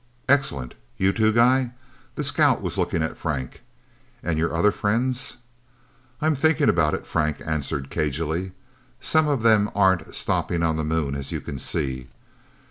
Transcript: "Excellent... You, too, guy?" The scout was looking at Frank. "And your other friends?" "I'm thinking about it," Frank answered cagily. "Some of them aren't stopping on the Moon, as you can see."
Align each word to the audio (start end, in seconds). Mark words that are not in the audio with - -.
"Excellent... 0.27 0.73
You, 0.97 1.13
too, 1.13 1.31
guy?" 1.31 1.73
The 2.15 2.23
scout 2.23 2.59
was 2.59 2.75
looking 2.75 3.03
at 3.03 3.19
Frank. 3.19 3.61
"And 4.23 4.39
your 4.39 4.51
other 4.55 4.71
friends?" 4.71 5.37
"I'm 6.21 6.33
thinking 6.33 6.69
about 6.69 6.95
it," 6.95 7.05
Frank 7.05 7.37
answered 7.45 7.91
cagily. 7.91 8.53
"Some 8.99 9.27
of 9.27 9.43
them 9.43 9.69
aren't 9.75 10.11
stopping 10.15 10.63
on 10.63 10.75
the 10.75 10.83
Moon, 10.83 11.13
as 11.13 11.31
you 11.31 11.39
can 11.39 11.59
see." 11.59 12.09